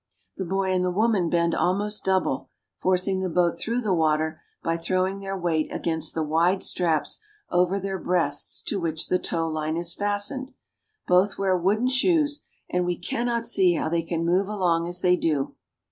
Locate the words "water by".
3.93-4.77